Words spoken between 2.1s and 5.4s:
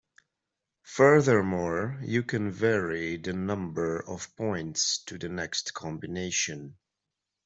can vary the number of points to the